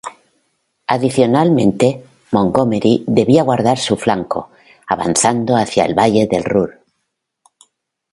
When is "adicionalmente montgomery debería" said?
0.87-3.43